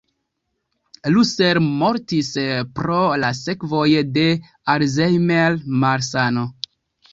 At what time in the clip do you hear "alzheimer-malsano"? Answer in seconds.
4.77-6.51